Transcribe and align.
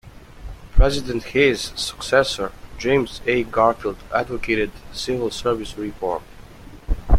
President 0.73 1.21
Hayes' 1.25 1.73
successor, 1.79 2.51
James 2.79 3.21
A. 3.27 3.43
Garfield, 3.43 3.97
advocated 4.11 4.71
Civil 4.91 5.29
Service 5.29 5.77
reform. 5.77 6.23